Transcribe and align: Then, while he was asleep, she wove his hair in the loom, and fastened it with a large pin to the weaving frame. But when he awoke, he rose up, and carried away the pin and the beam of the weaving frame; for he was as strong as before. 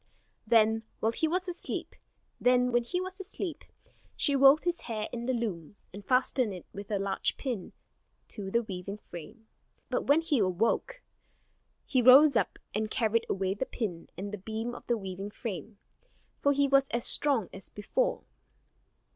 Then, 0.47 0.81
while 0.99 1.11
he 1.11 1.27
was 1.27 1.47
asleep, 1.47 1.95
she 4.15 4.35
wove 4.35 4.61
his 4.63 4.81
hair 4.81 5.07
in 5.11 5.27
the 5.27 5.33
loom, 5.35 5.75
and 5.93 6.03
fastened 6.03 6.51
it 6.55 6.65
with 6.73 6.89
a 6.89 6.97
large 6.97 7.37
pin 7.37 7.71
to 8.29 8.49
the 8.49 8.63
weaving 8.63 8.97
frame. 8.97 9.47
But 9.91 10.07
when 10.07 10.21
he 10.21 10.39
awoke, 10.39 11.03
he 11.85 12.01
rose 12.01 12.35
up, 12.35 12.57
and 12.73 12.89
carried 12.89 13.27
away 13.29 13.53
the 13.53 13.67
pin 13.67 14.09
and 14.17 14.31
the 14.33 14.39
beam 14.39 14.73
of 14.73 14.87
the 14.87 14.97
weaving 14.97 15.29
frame; 15.29 15.77
for 16.41 16.51
he 16.51 16.67
was 16.67 16.87
as 16.87 17.05
strong 17.05 17.47
as 17.53 17.69
before. 17.69 18.23